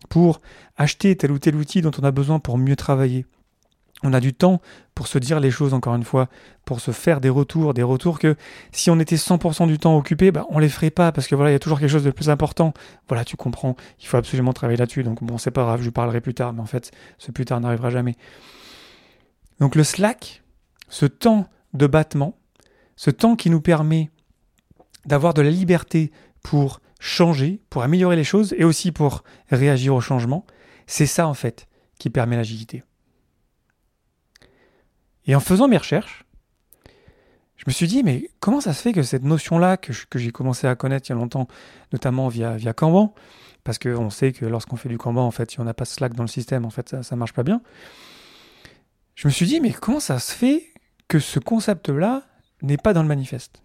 pour 0.08 0.40
acheter 0.78 1.18
tel 1.18 1.34
ou 1.34 1.40
tel 1.40 1.58
outil 1.58 1.82
dont 1.82 1.92
on 2.00 2.06
a 2.06 2.12
besoin 2.12 2.40
pour 2.40 2.58
mieux 2.58 2.78
travailler. 2.78 3.26
On 4.04 4.14
a 4.14 4.20
du 4.20 4.34
temps 4.34 4.62
pour 4.94 5.08
se 5.08 5.18
dire 5.18 5.40
les 5.40 5.50
choses 5.50 5.74
encore 5.74 5.96
une 5.96 6.04
fois, 6.04 6.28
pour 6.66 6.82
se 6.82 6.92
faire 6.92 7.20
des 7.20 7.30
retours, 7.30 7.74
des 7.74 7.84
retours 7.84 8.20
que 8.20 8.36
si 8.72 8.92
on 8.92 9.00
était 9.00 9.16
100% 9.16 9.68
du 9.68 9.80
temps 9.80 9.98
occupé, 9.98 10.32
bah, 10.32 10.46
on 10.50 10.60
les 10.60 10.70
ferait 10.70 10.92
pas 10.92 11.12
parce 11.12 11.28
que 11.28 11.34
voilà, 11.34 11.50
il 11.50 11.54
y 11.54 11.56
a 11.56 11.60
toujours 11.60 11.80
quelque 11.80 11.90
chose 11.90 12.04
de 12.04 12.12
plus 12.12 12.30
important. 12.30 12.74
Voilà, 13.08 13.26
tu 13.26 13.38
comprends, 13.38 13.76
il 14.00 14.06
faut 14.06 14.18
absolument 14.18 14.54
travailler 14.54 14.78
là-dessus. 14.78 15.04
Donc 15.04 15.24
bon, 15.24 15.38
c'est 15.40 15.52
pas 15.52 15.64
grave, 15.64 15.80
je 15.80 15.86
lui 15.86 15.92
parlerai 15.92 16.22
plus 16.22 16.36
tard, 16.36 16.54
mais 16.54 16.62
en 16.62 16.66
fait, 16.66 16.92
ce 17.18 17.32
plus 17.32 17.46
tard 17.46 17.60
n'arrivera 17.60 17.90
jamais. 17.90 18.16
Donc 19.60 19.76
le 19.76 19.84
slack, 19.84 20.44
ce 20.90 21.08
temps 21.08 21.48
de 21.74 21.88
battement, 21.88 22.38
ce 22.96 23.10
temps 23.10 23.36
qui 23.36 23.50
nous 23.50 23.62
permet 23.62 24.12
d'avoir 25.06 25.34
de 25.34 25.42
la 25.42 25.50
liberté 25.50 26.12
pour 26.44 26.82
changer, 27.00 27.62
pour 27.70 27.84
améliorer 27.84 28.16
les 28.16 28.24
choses 28.24 28.54
et 28.58 28.64
aussi 28.64 28.92
pour 28.92 29.24
réagir 29.50 29.96
au 29.96 30.02
changement, 30.02 30.46
c'est 30.86 31.06
ça 31.06 31.28
en 31.28 31.34
fait 31.34 31.68
qui 32.00 32.10
permet 32.10 32.36
l'agilité. 32.36 32.84
Et 35.28 35.36
en 35.36 35.40
faisant 35.40 35.68
mes 35.68 35.78
recherches, 35.78 36.24
je 37.58 37.64
me 37.68 37.72
suis 37.72 37.88
dit, 37.88 38.04
mais 38.04 38.30
comment 38.40 38.62
ça 38.62 38.74
se 38.74 38.82
fait 38.82 38.94
que 38.94 39.04
cette 39.04 39.24
notion-là, 39.24 39.78
que, 39.78 39.92
j'ai 40.16 40.32
commencé 40.32 40.68
à 40.68 40.76
connaître 40.76 41.10
il 41.10 41.14
y 41.14 41.16
a 41.16 41.20
longtemps, 41.20 41.48
notamment 41.92 42.30
via, 42.30 42.56
via 42.56 42.74
Kanban, 42.74 43.14
parce 43.64 43.78
qu'on 43.78 44.10
sait 44.10 44.32
que 44.32 44.46
lorsqu'on 44.46 44.78
fait 44.78 44.90
du 44.90 44.98
Kanban, 44.98 45.26
en 45.26 45.32
fait, 45.32 45.52
si 45.52 45.60
on 45.60 45.66
n'a 45.66 45.74
pas 45.74 45.84
Slack 45.84 46.14
dans 46.14 46.24
le 46.24 46.30
système, 46.30 46.66
en 46.66 46.70
fait, 46.70 47.02
ça 47.02 47.16
ne 47.16 47.20
marche 47.20 47.34
pas 47.34 47.44
bien. 47.44 47.62
Je 49.16 49.28
me 49.28 49.34
suis 49.34 49.46
dit, 49.46 49.60
mais 49.60 49.74
comment 49.74 50.00
ça 50.00 50.20
se 50.20 50.32
fait 50.32 50.68
que 51.08 51.20
ce 51.20 51.40
concept-là 51.40 52.24
n'est 52.62 52.78
pas 52.78 52.94
dans 52.94 53.02
le 53.02 53.08
manifeste? 53.08 53.62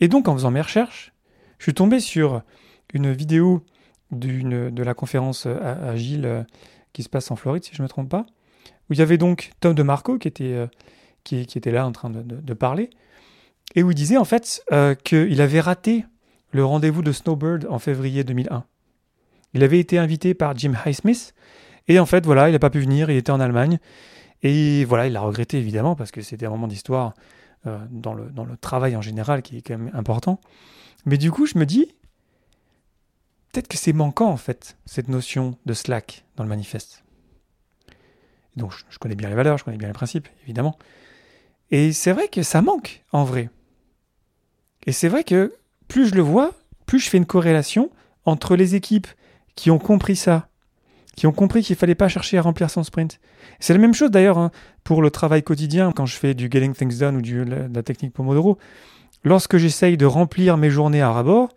Et 0.00 0.08
donc, 0.08 0.28
en 0.28 0.34
faisant 0.34 0.50
mes 0.50 0.60
recherches, 0.60 1.12
je 1.58 1.64
suis 1.64 1.74
tombé 1.74 2.00
sur 2.00 2.42
une 2.92 3.12
vidéo 3.12 3.64
de 4.10 4.82
la 4.82 4.94
conférence 4.94 5.46
Agile 5.46 6.26
euh, 6.26 6.42
qui 6.92 7.04
se 7.04 7.08
passe 7.08 7.30
en 7.30 7.36
Floride, 7.36 7.64
si 7.64 7.72
je 7.72 7.80
ne 7.80 7.84
me 7.84 7.88
trompe 7.88 8.08
pas, 8.08 8.26
où 8.90 8.92
il 8.92 8.98
y 8.98 9.02
avait 9.02 9.18
donc 9.18 9.52
Tom 9.60 9.74
DeMarco 9.74 10.18
qui 10.18 10.28
était, 10.28 10.52
euh, 10.52 10.66
qui, 11.24 11.40
était 11.40 11.70
là 11.70 11.86
en 11.86 11.92
train 11.92 12.10
de, 12.10 12.54
parler, 12.54 12.90
et 13.74 13.82
où 13.82 13.90
il 13.90 13.94
disait 13.94 14.16
en 14.16 14.24
fait 14.24 14.62
euh, 14.72 14.94
qu'il 14.94 15.40
avait 15.40 15.60
raté 15.60 16.04
le 16.50 16.64
rendez-vous 16.64 17.02
de 17.02 17.12
Snowbird 17.12 17.66
en 17.70 17.78
février 17.78 18.24
2001. 18.24 18.64
Il 19.54 19.62
avait 19.62 19.78
été 19.78 19.98
invité 19.98 20.34
par 20.34 20.56
Jim 20.56 20.74
Highsmith, 20.84 21.34
et 21.88 21.98
en 21.98 22.06
fait, 22.06 22.24
voilà, 22.26 22.48
il 22.48 22.52
n'a 22.52 22.58
pas 22.58 22.70
pu 22.70 22.80
venir, 22.80 23.10
il 23.10 23.16
était 23.16 23.30
en 23.30 23.40
Allemagne, 23.40 23.78
et 24.42 24.84
voilà, 24.84 25.06
il 25.06 25.12
l'a 25.12 25.20
regretté 25.20 25.58
évidemment, 25.58 25.94
parce 25.94 26.10
que 26.10 26.20
c'était 26.20 26.46
un 26.46 26.50
moment 26.50 26.66
d'histoire 26.66 27.14
euh, 27.66 27.78
dans, 27.90 28.14
le, 28.14 28.30
dans 28.30 28.44
le 28.44 28.56
travail 28.56 28.96
en 28.96 29.02
général 29.02 29.42
qui 29.42 29.58
est 29.58 29.62
quand 29.62 29.78
même 29.78 29.90
important. 29.94 30.40
Mais 31.06 31.16
du 31.16 31.30
coup, 31.30 31.46
je 31.46 31.58
me 31.58 31.66
dis, 31.66 31.86
peut-être 33.52 33.68
que 33.68 33.76
c'est 33.76 33.92
manquant 33.92 34.30
en 34.30 34.36
fait, 34.36 34.76
cette 34.86 35.08
notion 35.08 35.56
de 35.66 35.74
Slack 35.74 36.24
dans 36.36 36.42
le 36.42 36.48
manifeste. 36.48 37.04
Donc 38.60 38.72
je, 38.88 38.98
connais 38.98 39.14
bien 39.14 39.28
les 39.28 39.34
valeurs, 39.34 39.58
je 39.58 39.64
connais 39.64 39.76
bien 39.76 39.88
les 39.88 39.94
principes, 39.94 40.28
évidemment. 40.44 40.78
Et 41.70 41.92
c'est 41.92 42.12
vrai 42.12 42.28
que 42.28 42.42
ça 42.42 42.62
manque, 42.62 43.04
en 43.12 43.24
vrai. 43.24 43.50
Et 44.86 44.92
c'est 44.92 45.08
vrai 45.08 45.24
que 45.24 45.54
plus 45.88 46.08
je 46.08 46.14
le 46.14 46.22
vois, 46.22 46.52
plus 46.86 46.98
je 46.98 47.10
fais 47.10 47.18
une 47.18 47.26
corrélation 47.26 47.90
entre 48.24 48.56
les 48.56 48.74
équipes 48.74 49.06
qui 49.56 49.70
ont 49.70 49.78
compris 49.78 50.16
ça, 50.16 50.48
qui 51.16 51.26
ont 51.26 51.32
compris 51.32 51.62
qu'il 51.62 51.74
ne 51.74 51.78
fallait 51.78 51.94
pas 51.94 52.08
chercher 52.08 52.38
à 52.38 52.42
remplir 52.42 52.70
son 52.70 52.82
sprint. 52.82 53.20
C'est 53.58 53.72
la 53.72 53.78
même 53.78 53.94
chose 53.94 54.10
d'ailleurs 54.10 54.38
hein, 54.38 54.50
pour 54.84 55.02
le 55.02 55.10
travail 55.10 55.42
quotidien, 55.42 55.92
quand 55.92 56.06
je 56.06 56.16
fais 56.16 56.34
du 56.34 56.48
Getting 56.50 56.74
Things 56.74 56.98
Done 56.98 57.16
ou 57.16 57.22
de 57.22 57.68
la 57.72 57.82
technique 57.82 58.12
Pomodoro. 58.12 58.58
Lorsque 59.22 59.58
j'essaye 59.58 59.96
de 59.96 60.06
remplir 60.06 60.56
mes 60.56 60.70
journées 60.70 61.02
à 61.02 61.12
rabord, 61.12 61.50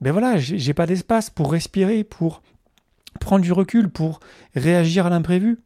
ben 0.00 0.12
voilà, 0.12 0.36
j'ai 0.38 0.74
pas 0.74 0.86
d'espace 0.86 1.30
pour 1.30 1.52
respirer, 1.52 2.04
pour 2.04 2.42
prendre 3.20 3.42
du 3.42 3.52
recul, 3.52 3.88
pour 3.88 4.20
réagir 4.54 5.06
à 5.06 5.10
l'imprévu. 5.10 5.58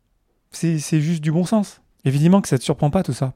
C'est 0.50 1.00
juste 1.00 1.22
du 1.22 1.32
bon 1.32 1.44
sens. 1.44 1.80
Évidemment 2.04 2.40
que 2.40 2.48
ça 2.48 2.56
ne 2.56 2.58
te 2.58 2.64
surprend 2.64 2.90
pas 2.90 3.02
tout 3.02 3.12
ça. 3.12 3.34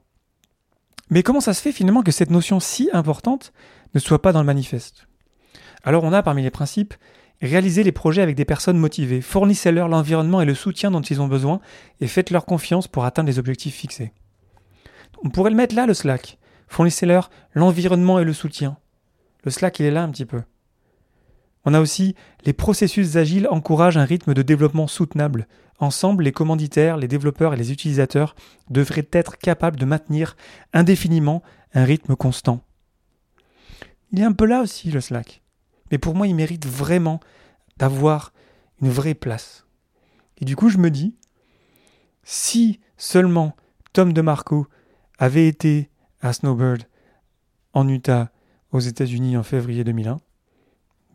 Mais 1.10 1.22
comment 1.22 1.40
ça 1.40 1.54
se 1.54 1.62
fait 1.62 1.72
finalement 1.72 2.02
que 2.02 2.12
cette 2.12 2.30
notion 2.30 2.60
si 2.60 2.88
importante 2.92 3.52
ne 3.94 4.00
soit 4.00 4.22
pas 4.22 4.32
dans 4.32 4.40
le 4.40 4.46
manifeste? 4.46 5.06
Alors 5.84 6.04
on 6.04 6.12
a 6.12 6.22
parmi 6.22 6.42
les 6.42 6.50
principes 6.50 6.94
réaliser 7.42 7.82
les 7.82 7.92
projets 7.92 8.22
avec 8.22 8.36
des 8.36 8.44
personnes 8.44 8.78
motivées, 8.78 9.20
fournissez-leur 9.20 9.88
l'environnement 9.88 10.40
et 10.40 10.46
le 10.46 10.54
soutien 10.54 10.90
dont 10.90 11.00
ils 11.00 11.20
ont 11.20 11.28
besoin 11.28 11.60
et 12.00 12.06
faites-leur 12.06 12.46
confiance 12.46 12.88
pour 12.88 13.04
atteindre 13.04 13.28
les 13.28 13.38
objectifs 13.38 13.74
fixés. 13.74 14.12
On 15.22 15.30
pourrait 15.30 15.50
le 15.50 15.56
mettre 15.56 15.74
là, 15.74 15.86
le 15.86 15.94
Slack. 15.94 16.38
Fournissez-leur 16.68 17.30
l'environnement 17.54 18.18
et 18.18 18.24
le 18.24 18.32
soutien. 18.32 18.76
Le 19.44 19.50
Slack, 19.50 19.78
il 19.78 19.86
est 19.86 19.90
là 19.90 20.02
un 20.02 20.10
petit 20.10 20.24
peu. 20.24 20.42
On 21.64 21.74
a 21.74 21.80
aussi 21.80 22.14
les 22.44 22.52
processus 22.52 23.16
agiles 23.16 23.48
encouragent 23.50 23.96
un 23.96 24.04
rythme 24.04 24.34
de 24.34 24.42
développement 24.42 24.86
soutenable. 24.86 25.48
Ensemble, 25.78 26.24
les 26.24 26.32
commanditaires, 26.32 26.96
les 26.96 27.08
développeurs 27.08 27.54
et 27.54 27.56
les 27.56 27.72
utilisateurs 27.72 28.36
devraient 28.70 29.08
être 29.12 29.38
capables 29.38 29.78
de 29.78 29.84
maintenir 29.84 30.36
indéfiniment 30.72 31.42
un 31.72 31.84
rythme 31.84 32.16
constant. 32.16 32.60
Il 34.12 34.20
est 34.20 34.24
un 34.24 34.32
peu 34.32 34.44
là 34.44 34.60
aussi, 34.60 34.90
le 34.90 35.00
Slack. 35.00 35.42
Mais 35.90 35.98
pour 35.98 36.14
moi, 36.14 36.26
il 36.26 36.34
mérite 36.34 36.66
vraiment 36.66 37.20
d'avoir 37.78 38.32
une 38.80 38.90
vraie 38.90 39.14
place. 39.14 39.66
Et 40.38 40.44
du 40.44 40.56
coup, 40.56 40.68
je 40.68 40.78
me 40.78 40.90
dis, 40.90 41.16
si 42.22 42.80
seulement 42.96 43.56
Tom 43.92 44.12
DeMarco 44.12 44.66
avait 45.18 45.48
été 45.48 45.90
à 46.20 46.32
Snowbird 46.32 46.84
en 47.72 47.88
Utah 47.88 48.30
aux 48.72 48.80
États-Unis 48.80 49.36
en 49.36 49.42
février 49.42 49.84
2001, 49.84 50.20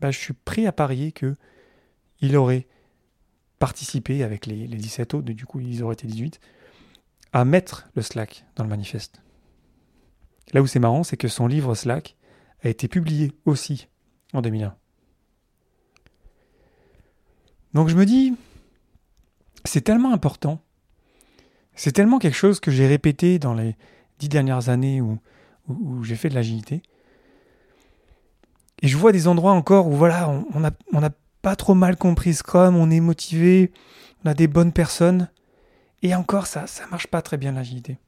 bah, 0.00 0.10
je 0.10 0.18
suis 0.18 0.32
prêt 0.32 0.66
à 0.66 0.72
parier 0.72 1.12
que 1.12 1.36
il 2.20 2.36
aurait 2.36 2.66
participé 3.58 4.22
avec 4.22 4.46
les, 4.46 4.66
les 4.66 4.76
17 4.76 5.14
autres, 5.14 5.32
du 5.32 5.46
coup 5.46 5.60
ils 5.60 5.82
auraient 5.82 5.94
été 5.94 6.06
18, 6.06 6.40
à 7.32 7.44
mettre 7.44 7.88
le 7.94 8.02
Slack 8.02 8.44
dans 8.56 8.64
le 8.64 8.70
manifeste. 8.70 9.22
Là 10.52 10.62
où 10.62 10.66
c'est 10.66 10.78
marrant, 10.78 11.04
c'est 11.04 11.16
que 11.16 11.28
son 11.28 11.46
livre 11.46 11.74
Slack 11.74 12.16
a 12.62 12.68
été 12.68 12.88
publié 12.88 13.32
aussi 13.44 13.88
en 14.32 14.42
2001. 14.42 14.74
Donc 17.74 17.88
je 17.88 17.96
me 17.96 18.04
dis, 18.04 18.34
c'est 19.64 19.82
tellement 19.82 20.12
important, 20.12 20.60
c'est 21.74 21.92
tellement 21.92 22.18
quelque 22.18 22.36
chose 22.36 22.60
que 22.60 22.70
j'ai 22.70 22.86
répété 22.86 23.38
dans 23.38 23.54
les 23.54 23.76
dix 24.18 24.28
dernières 24.28 24.68
années 24.68 25.00
où, 25.00 25.18
où, 25.68 26.02
j'ai 26.02 26.16
fait 26.16 26.28
de 26.28 26.34
l'agilité. 26.34 26.82
Et 28.80 28.88
je 28.88 28.96
vois 28.96 29.12
des 29.12 29.28
endroits 29.28 29.52
encore 29.52 29.86
où 29.88 29.92
voilà, 29.92 30.30
on 30.54 30.60
n'a 30.60 30.70
on 30.92 31.02
pas 31.42 31.56
trop 31.56 31.74
mal 31.74 31.96
compris 31.96 32.34
Scrum, 32.34 32.76
on 32.76 32.90
est 32.90 33.00
motivé, 33.00 33.72
on 34.24 34.28
a 34.28 34.34
des 34.34 34.46
bonnes 34.46 34.72
personnes, 34.72 35.28
et 36.02 36.14
encore 36.14 36.46
ça, 36.46 36.66
ça 36.66 36.86
marche 36.90 37.06
pas 37.06 37.22
très 37.22 37.36
bien 37.36 37.52
l'agilité. 37.52 37.98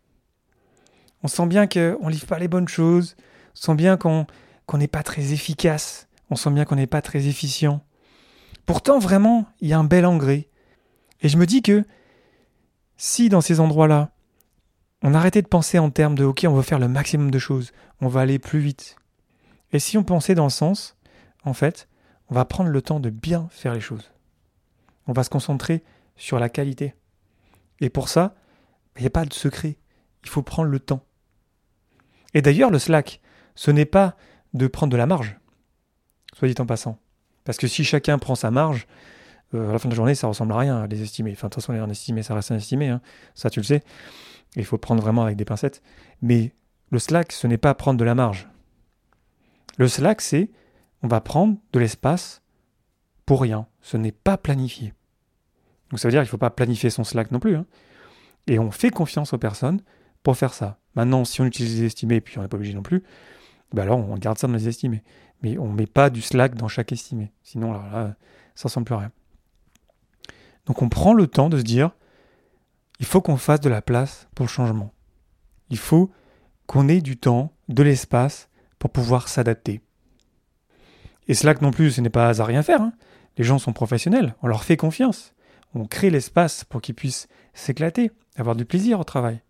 On 1.22 1.28
sent 1.28 1.46
bien 1.46 1.66
qu'on 1.66 2.08
livre 2.08 2.26
pas 2.26 2.38
les 2.38 2.48
bonnes 2.48 2.68
choses, 2.68 3.16
on 3.54 3.60
sent 3.60 3.74
bien 3.74 3.96
qu'on 3.96 4.26
n'est 4.74 4.88
pas 4.88 5.02
très 5.02 5.32
efficace, 5.32 6.08
on 6.30 6.36
sent 6.36 6.50
bien 6.50 6.64
qu'on 6.64 6.76
n'est 6.76 6.86
pas 6.86 7.02
très 7.02 7.26
efficient. 7.26 7.84
Pourtant, 8.66 8.98
vraiment, 8.98 9.46
il 9.60 9.68
y 9.68 9.72
a 9.72 9.78
un 9.78 9.84
bel 9.84 10.06
engrais. 10.06 10.48
Et 11.20 11.28
je 11.28 11.36
me 11.36 11.46
dis 11.46 11.62
que 11.62 11.84
si 12.96 13.28
dans 13.28 13.40
ces 13.40 13.60
endroits-là, 13.60 14.10
on 15.02 15.14
arrêtait 15.14 15.42
de 15.42 15.48
penser 15.48 15.78
en 15.78 15.90
termes 15.90 16.14
de 16.14 16.24
OK, 16.24 16.44
on 16.48 16.54
va 16.54 16.62
faire 16.62 16.78
le 16.78 16.88
maximum 16.88 17.30
de 17.30 17.38
choses, 17.38 17.72
on 18.00 18.08
va 18.08 18.20
aller 18.20 18.38
plus 18.38 18.60
vite. 18.60 18.96
Et 19.72 19.78
si 19.78 19.96
on 19.96 20.04
pensait 20.04 20.34
dans 20.34 20.44
le 20.44 20.50
sens, 20.50 20.96
en 21.44 21.54
fait, 21.54 21.88
on 22.28 22.34
va 22.34 22.44
prendre 22.44 22.70
le 22.70 22.82
temps 22.82 23.00
de 23.00 23.10
bien 23.10 23.48
faire 23.50 23.74
les 23.74 23.80
choses. 23.80 24.12
On 25.06 25.12
va 25.12 25.24
se 25.24 25.30
concentrer 25.30 25.82
sur 26.16 26.38
la 26.38 26.48
qualité. 26.48 26.94
Et 27.80 27.90
pour 27.90 28.08
ça, 28.08 28.34
il 28.96 29.00
n'y 29.00 29.06
a 29.06 29.10
pas 29.10 29.24
de 29.24 29.32
secret. 29.32 29.76
Il 30.22 30.28
faut 30.28 30.42
prendre 30.42 30.68
le 30.70 30.78
temps. 30.78 31.04
Et 32.34 32.42
d'ailleurs, 32.42 32.70
le 32.70 32.78
Slack, 32.78 33.20
ce 33.54 33.70
n'est 33.70 33.86
pas 33.86 34.16
de 34.54 34.66
prendre 34.66 34.92
de 34.92 34.96
la 34.96 35.06
marge, 35.06 35.38
soit 36.34 36.48
dit 36.48 36.54
en 36.60 36.66
passant. 36.66 36.98
Parce 37.44 37.58
que 37.58 37.66
si 37.66 37.84
chacun 37.84 38.18
prend 38.18 38.34
sa 38.34 38.50
marge, 38.50 38.86
euh, 39.54 39.70
à 39.70 39.72
la 39.72 39.78
fin 39.78 39.88
de 39.88 39.94
la 39.94 39.96
journée, 39.96 40.14
ça 40.14 40.26
ressemble 40.26 40.52
à 40.52 40.58
rien, 40.58 40.86
les 40.86 41.02
estimer. 41.02 41.32
Enfin, 41.32 41.48
de 41.48 41.54
toute 41.54 41.62
façon, 41.62 41.72
les 41.72 41.92
estimés, 41.92 42.22
ça 42.22 42.34
reste 42.34 42.52
un 42.52 42.56
estimé, 42.56 42.88
hein. 42.88 43.00
ça 43.34 43.50
tu 43.50 43.60
le 43.60 43.64
sais. 43.64 43.82
Il 44.56 44.64
faut 44.64 44.78
prendre 44.78 45.02
vraiment 45.02 45.24
avec 45.24 45.36
des 45.36 45.44
pincettes. 45.44 45.82
Mais 46.20 46.52
le 46.90 46.98
Slack, 46.98 47.32
ce 47.32 47.46
n'est 47.46 47.58
pas 47.58 47.74
prendre 47.74 47.98
de 47.98 48.04
la 48.04 48.14
marge. 48.14 48.48
Le 49.78 49.88
Slack, 49.88 50.20
c'est 50.20 50.50
on 51.02 51.08
va 51.08 51.20
prendre 51.20 51.56
de 51.72 51.80
l'espace 51.80 52.42
pour 53.26 53.40
rien. 53.42 53.66
Ce 53.80 53.96
n'est 53.96 54.12
pas 54.12 54.36
planifié. 54.36 54.94
Donc 55.90 55.98
ça 55.98 56.08
veut 56.08 56.12
dire 56.12 56.20
qu'il 56.20 56.28
ne 56.28 56.30
faut 56.30 56.38
pas 56.38 56.50
planifier 56.50 56.90
son 56.90 57.04
Slack 57.04 57.30
non 57.30 57.40
plus. 57.40 57.56
Hein. 57.56 57.66
Et 58.46 58.58
on 58.58 58.70
fait 58.70 58.90
confiance 58.90 59.32
aux 59.32 59.38
personnes 59.38 59.80
pour 60.22 60.36
faire 60.36 60.54
ça. 60.54 60.78
Maintenant, 60.94 61.24
si 61.24 61.40
on 61.40 61.44
utilise 61.44 61.80
les 61.80 61.86
estimés, 61.86 62.20
puis 62.20 62.38
on 62.38 62.42
n'est 62.42 62.48
pas 62.48 62.56
obligé 62.56 62.74
non 62.74 62.82
plus, 62.82 63.02
ben 63.72 63.82
alors 63.82 63.98
on 63.98 64.16
garde 64.16 64.38
ça 64.38 64.46
dans 64.46 64.54
les 64.54 64.68
estimés. 64.68 65.02
Mais 65.42 65.58
on 65.58 65.68
ne 65.68 65.74
met 65.74 65.86
pas 65.86 66.10
du 66.10 66.22
Slack 66.22 66.54
dans 66.54 66.68
chaque 66.68 66.92
estimé. 66.92 67.32
Sinon, 67.42 67.74
ça 67.74 68.06
ne 68.08 68.62
ressemble 68.62 68.84
plus 68.84 68.94
à 68.94 68.98
rien. 68.98 69.12
Donc 70.66 70.82
on 70.82 70.88
prend 70.88 71.14
le 71.14 71.26
temps 71.26 71.48
de 71.48 71.58
se 71.58 71.62
dire, 71.62 71.90
il 73.00 73.06
faut 73.06 73.20
qu'on 73.20 73.36
fasse 73.36 73.60
de 73.60 73.68
la 73.68 73.82
place 73.82 74.28
pour 74.34 74.46
le 74.46 74.50
changement. 74.50 74.92
Il 75.70 75.78
faut 75.78 76.10
qu'on 76.66 76.88
ait 76.88 77.00
du 77.00 77.16
temps, 77.16 77.52
de 77.68 77.82
l'espace 77.82 78.48
pour 78.82 78.90
pouvoir 78.90 79.28
s'adapter. 79.28 79.80
Et 81.28 81.34
Slack 81.34 81.62
non 81.62 81.70
plus, 81.70 81.92
ce 81.92 82.00
n'est 82.00 82.10
pas 82.10 82.40
à 82.40 82.44
rien 82.44 82.64
faire. 82.64 82.82
Hein. 82.82 82.92
Les 83.38 83.44
gens 83.44 83.60
sont 83.60 83.72
professionnels, 83.72 84.34
on 84.42 84.48
leur 84.48 84.64
fait 84.64 84.76
confiance. 84.76 85.34
On 85.72 85.84
crée 85.84 86.10
l'espace 86.10 86.64
pour 86.64 86.80
qu'ils 86.80 86.96
puissent 86.96 87.28
s'éclater, 87.54 88.10
avoir 88.34 88.56
du 88.56 88.64
plaisir 88.64 88.98
au 88.98 89.04
travail. 89.04 89.40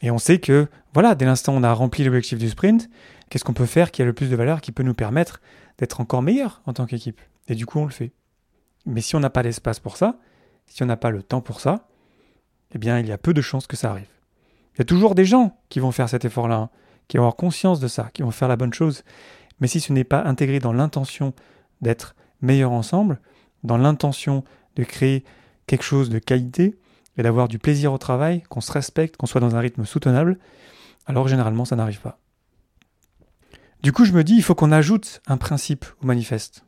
Et 0.00 0.10
on 0.10 0.18
sait 0.18 0.40
que, 0.40 0.66
voilà, 0.92 1.14
dès 1.14 1.24
l'instant 1.24 1.54
on 1.54 1.62
a 1.62 1.72
rempli 1.72 2.02
l'objectif 2.02 2.36
du 2.36 2.48
sprint, 2.48 2.90
qu'est-ce 3.30 3.44
qu'on 3.44 3.52
peut 3.54 3.64
faire 3.64 3.92
qui 3.92 4.02
a 4.02 4.04
le 4.04 4.12
plus 4.12 4.28
de 4.28 4.34
valeur, 4.34 4.60
qui 4.60 4.72
peut 4.72 4.82
nous 4.82 4.92
permettre 4.92 5.40
d'être 5.78 6.00
encore 6.00 6.22
meilleur 6.22 6.62
en 6.66 6.72
tant 6.72 6.86
qu'équipe? 6.86 7.20
Et 7.46 7.54
du 7.54 7.64
coup, 7.64 7.78
on 7.78 7.84
le 7.84 7.92
fait. 7.92 8.10
Mais 8.86 9.02
si 9.02 9.14
on 9.14 9.20
n'a 9.20 9.30
pas 9.30 9.44
l'espace 9.44 9.78
pour 9.78 9.96
ça, 9.96 10.18
si 10.66 10.82
on 10.82 10.86
n'a 10.86 10.96
pas 10.96 11.10
le 11.10 11.22
temps 11.22 11.42
pour 11.42 11.60
ça, 11.60 11.86
eh 12.74 12.78
bien, 12.78 12.98
il 12.98 13.06
y 13.06 13.12
a 13.12 13.18
peu 13.18 13.34
de 13.34 13.40
chances 13.40 13.68
que 13.68 13.76
ça 13.76 13.92
arrive. 13.92 14.08
Il 14.74 14.78
y 14.78 14.82
a 14.82 14.84
toujours 14.84 15.14
des 15.14 15.24
gens 15.24 15.58
qui 15.68 15.80
vont 15.80 15.92
faire 15.92 16.08
cet 16.08 16.24
effort-là, 16.24 16.56
hein, 16.56 16.70
qui 17.08 17.16
vont 17.16 17.24
avoir 17.24 17.36
conscience 17.36 17.80
de 17.80 17.88
ça, 17.88 18.10
qui 18.12 18.22
vont 18.22 18.30
faire 18.30 18.48
la 18.48 18.56
bonne 18.56 18.72
chose. 18.72 19.04
Mais 19.60 19.66
si 19.66 19.80
ce 19.80 19.92
n'est 19.92 20.04
pas 20.04 20.22
intégré 20.22 20.58
dans 20.58 20.72
l'intention 20.72 21.34
d'être 21.80 22.14
meilleur 22.40 22.72
ensemble, 22.72 23.20
dans 23.64 23.76
l'intention 23.76 24.44
de 24.76 24.84
créer 24.84 25.24
quelque 25.66 25.84
chose 25.84 26.10
de 26.10 26.18
qualité 26.18 26.78
et 27.16 27.22
d'avoir 27.22 27.48
du 27.48 27.58
plaisir 27.58 27.92
au 27.92 27.98
travail, 27.98 28.42
qu'on 28.48 28.60
se 28.60 28.72
respecte, 28.72 29.16
qu'on 29.16 29.26
soit 29.26 29.40
dans 29.40 29.54
un 29.54 29.60
rythme 29.60 29.84
soutenable, 29.84 30.38
alors 31.06 31.28
généralement 31.28 31.64
ça 31.64 31.76
n'arrive 31.76 32.00
pas. 32.00 32.18
Du 33.82 33.92
coup, 33.92 34.04
je 34.04 34.12
me 34.12 34.22
dis, 34.22 34.36
il 34.36 34.42
faut 34.42 34.54
qu'on 34.54 34.70
ajoute 34.70 35.20
un 35.26 35.36
principe 35.36 35.84
au 36.00 36.06
manifeste. 36.06 36.64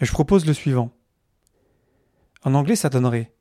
Et 0.00 0.06
je 0.06 0.12
propose 0.12 0.46
le 0.46 0.54
suivant. 0.54 0.90
En 2.42 2.54
anglais, 2.54 2.76
ça 2.76 2.88
donnerait 2.88 3.32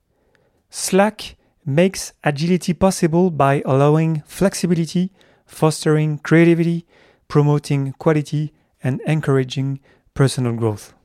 Slack 0.69 1.37
makes 1.67 2.13
agility 2.23 2.73
possible 2.73 3.29
by 3.29 3.61
allowing 3.65 4.21
flexibility, 4.25 5.11
fostering 5.45 6.17
creativity, 6.17 6.85
promoting 7.27 7.91
quality 7.99 8.53
and 8.83 8.97
encouraging 9.05 9.79
personal 10.13 10.53
growth. 10.53 10.95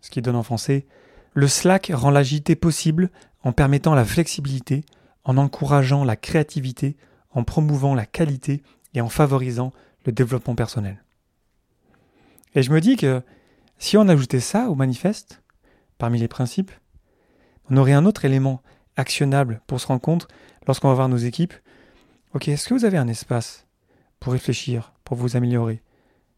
Ce 0.00 0.08
qui 0.08 0.22
donne 0.22 0.36
en 0.36 0.42
français 0.42 0.86
Le 1.34 1.48
Slack 1.48 1.90
rend 1.92 2.10
l'agilité 2.10 2.54
possible 2.54 3.10
en 3.42 3.52
permettant 3.52 3.94
la 3.94 4.04
flexibilité, 4.04 4.84
en 5.24 5.36
encourageant 5.36 6.04
la 6.04 6.16
créativité, 6.16 6.96
en 7.32 7.42
promouvant 7.42 7.94
la 7.94 8.06
qualité 8.06 8.62
et 8.94 9.00
en 9.00 9.08
favorisant 9.08 9.72
le 10.06 10.12
développement 10.12 10.54
personnel. 10.54 11.02
Et 12.54 12.62
je 12.62 12.70
me 12.70 12.80
dis 12.80 12.96
que 12.96 13.22
si 13.78 13.96
on 13.96 14.08
ajoutait 14.08 14.38
ça 14.38 14.70
au 14.70 14.76
manifeste, 14.76 15.42
parmi 15.98 16.20
les 16.20 16.28
principes, 16.28 16.70
on 17.68 17.76
aurait 17.76 17.92
un 17.94 18.06
autre 18.06 18.24
élément 18.24 18.62
actionnable 18.96 19.60
pour 19.66 19.80
se 19.80 19.86
rendre 19.86 20.00
compte 20.00 20.28
lorsqu'on 20.66 20.88
va 20.88 20.94
voir 20.94 21.08
nos 21.08 21.16
équipes. 21.16 21.54
Ok, 22.34 22.48
est-ce 22.48 22.68
que 22.68 22.74
vous 22.74 22.84
avez 22.84 22.98
un 22.98 23.08
espace 23.08 23.66
pour 24.20 24.32
réfléchir, 24.32 24.92
pour 25.04 25.16
vous 25.16 25.36
améliorer, 25.36 25.82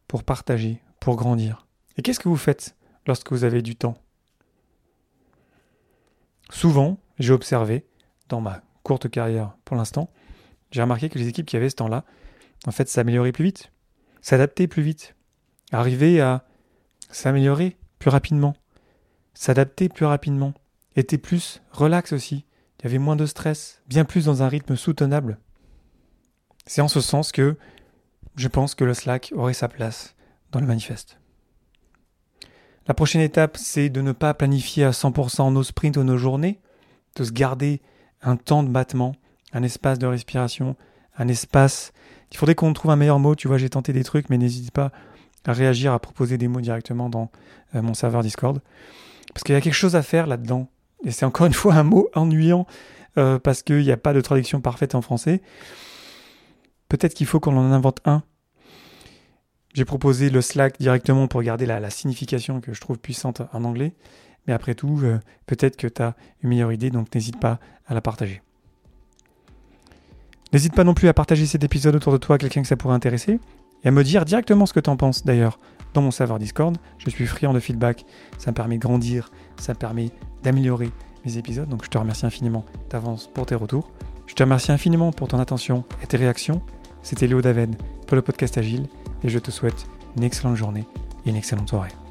pour 0.08 0.24
partager, 0.24 0.82
pour 1.00 1.16
grandir? 1.16 1.66
Et 1.96 2.02
qu'est-ce 2.02 2.20
que 2.20 2.28
vous 2.28 2.36
faites 2.36 2.76
lorsque 3.06 3.32
vous 3.32 3.44
avez 3.44 3.62
du 3.62 3.76
temps? 3.76 3.96
Souvent, 6.50 6.98
j'ai 7.18 7.32
observé, 7.32 7.86
dans 8.28 8.40
ma 8.40 8.62
courte 8.82 9.08
carrière 9.08 9.56
pour 9.64 9.76
l'instant, 9.76 10.10
j'ai 10.70 10.82
remarqué 10.82 11.08
que 11.08 11.18
les 11.18 11.28
équipes 11.28 11.46
qui 11.46 11.56
avaient 11.56 11.70
ce 11.70 11.76
temps-là, 11.76 12.04
en 12.66 12.70
fait, 12.70 12.88
s'amélioraient 12.88 13.32
plus 13.32 13.44
vite, 13.44 13.72
s'adaptaient 14.20 14.66
plus 14.66 14.82
vite, 14.82 15.14
arrivaient 15.72 16.20
à 16.20 16.44
s'améliorer 17.10 17.76
plus 17.98 18.10
rapidement, 18.10 18.54
s'adapter 19.34 19.88
plus 19.88 20.06
rapidement, 20.06 20.52
était 20.96 21.18
plus 21.18 21.62
relax 21.70 22.12
aussi, 22.12 22.44
il 22.80 22.84
y 22.84 22.86
avait 22.86 22.98
moins 22.98 23.16
de 23.16 23.26
stress, 23.26 23.82
bien 23.86 24.04
plus 24.04 24.26
dans 24.26 24.42
un 24.42 24.48
rythme 24.48 24.76
soutenable. 24.76 25.38
C'est 26.66 26.80
en 26.80 26.88
ce 26.88 27.00
sens 27.00 27.32
que 27.32 27.56
je 28.36 28.48
pense 28.48 28.74
que 28.74 28.84
le 28.84 28.94
Slack 28.94 29.32
aurait 29.34 29.54
sa 29.54 29.68
place 29.68 30.14
dans 30.52 30.60
le 30.60 30.66
manifeste. 30.66 31.18
La 32.86 32.94
prochaine 32.94 33.22
étape, 33.22 33.56
c'est 33.56 33.88
de 33.88 34.00
ne 34.00 34.12
pas 34.12 34.34
planifier 34.34 34.84
à 34.84 34.90
100% 34.90 35.52
nos 35.52 35.62
sprints 35.64 35.96
ou 35.96 36.04
nos 36.04 36.18
journées, 36.18 36.60
de 37.16 37.24
se 37.24 37.32
garder 37.32 37.80
un 38.22 38.36
temps 38.36 38.62
de 38.62 38.68
battement, 38.68 39.16
un 39.52 39.62
espace 39.62 39.98
de 39.98 40.06
respiration, 40.06 40.76
un 41.18 41.28
espace. 41.28 41.92
Il 42.30 42.36
faudrait 42.36 42.54
qu'on 42.54 42.72
trouve 42.72 42.90
un 42.90 42.96
meilleur 42.96 43.18
mot. 43.18 43.34
Tu 43.34 43.48
vois, 43.48 43.58
j'ai 43.58 43.70
tenté 43.70 43.92
des 43.92 44.04
trucs, 44.04 44.30
mais 44.30 44.38
n'hésite 44.38 44.70
pas 44.70 44.92
à 45.46 45.52
réagir, 45.52 45.92
à 45.92 45.98
proposer 45.98 46.38
des 46.38 46.48
mots 46.48 46.60
directement 46.60 47.08
dans 47.08 47.30
euh, 47.74 47.82
mon 47.82 47.94
serveur 47.94 48.22
Discord. 48.22 48.60
Parce 49.32 49.42
qu'il 49.42 49.54
y 49.54 49.58
a 49.58 49.60
quelque 49.60 49.74
chose 49.74 49.96
à 49.96 50.02
faire 50.02 50.26
là-dedans. 50.26 50.68
Et 51.04 51.10
c'est 51.10 51.24
encore 51.24 51.46
une 51.46 51.52
fois 51.54 51.74
un 51.74 51.84
mot 51.84 52.08
ennuyant 52.14 52.66
euh, 53.18 53.38
parce 53.38 53.62
qu'il 53.62 53.82
n'y 53.82 53.92
a 53.92 53.96
pas 53.96 54.12
de 54.12 54.20
traduction 54.20 54.60
parfaite 54.60 54.94
en 54.94 55.02
français. 55.02 55.42
Peut-être 56.88 57.14
qu'il 57.14 57.26
faut 57.26 57.40
qu'on 57.40 57.56
en 57.56 57.72
invente 57.72 58.00
un. 58.04 58.22
J'ai 59.74 59.84
proposé 59.84 60.30
le 60.30 60.40
Slack 60.40 60.78
directement 60.78 61.28
pour 61.28 61.42
garder 61.42 61.66
la, 61.66 61.90
signification 61.90 62.60
que 62.60 62.72
je 62.72 62.80
trouve 62.80 62.98
puissante 62.98 63.42
en 63.52 63.64
anglais. 63.64 63.94
Mais 64.46 64.52
après 64.52 64.74
tout, 64.74 65.00
euh, 65.02 65.18
peut-être 65.46 65.76
que 65.76 65.86
tu 65.86 66.00
as 66.00 66.14
une 66.42 66.50
meilleure 66.50 66.72
idée, 66.72 66.90
donc 66.90 67.14
n'hésite 67.14 67.38
pas 67.38 67.58
à 67.86 67.94
la 67.94 68.00
partager. 68.00 68.42
N'hésite 70.52 70.74
pas 70.74 70.84
non 70.84 70.94
plus 70.94 71.08
à 71.08 71.14
partager 71.14 71.44
cet 71.44 71.64
épisode 71.64 71.96
autour 71.96 72.12
de 72.12 72.18
toi 72.18 72.36
à 72.36 72.38
quelqu'un 72.38 72.62
que 72.62 72.68
ça 72.68 72.76
pourrait 72.76 72.94
intéresser 72.94 73.40
et 73.86 73.88
à 73.88 73.92
me 73.92 74.02
dire 74.02 74.24
directement 74.24 74.66
ce 74.66 74.72
que 74.74 74.80
tu 74.80 74.90
en 74.90 74.96
penses 74.96 75.24
d'ailleurs 75.24 75.60
dans 75.94 76.02
mon 76.02 76.10
serveur 76.10 76.40
Discord. 76.40 76.76
Je 76.98 77.08
suis 77.08 77.24
friand 77.24 77.54
de 77.54 77.60
feedback, 77.60 78.04
ça 78.36 78.50
me 78.50 78.54
permet 78.54 78.78
de 78.78 78.82
grandir, 78.82 79.30
ça 79.58 79.74
me 79.74 79.78
permet 79.78 80.10
d'améliorer 80.42 80.90
mes 81.24 81.38
épisodes, 81.38 81.68
donc 81.68 81.84
je 81.84 81.88
te 81.88 81.96
remercie 81.96 82.26
infiniment 82.26 82.64
d'avance 82.90 83.30
pour 83.32 83.46
tes 83.46 83.54
retours. 83.54 83.92
Je 84.26 84.34
te 84.34 84.42
remercie 84.42 84.72
infiniment 84.72 85.12
pour 85.12 85.28
ton 85.28 85.38
attention 85.38 85.84
et 86.02 86.06
tes 86.08 86.16
réactions. 86.16 86.62
C'était 87.02 87.28
Léo 87.28 87.40
David 87.40 87.76
pour 88.08 88.16
le 88.16 88.22
podcast 88.22 88.58
Agile 88.58 88.88
et 89.22 89.28
je 89.28 89.38
te 89.38 89.52
souhaite 89.52 89.86
une 90.16 90.24
excellente 90.24 90.56
journée 90.56 90.84
et 91.24 91.30
une 91.30 91.36
excellente 91.36 91.68
soirée. 91.68 92.05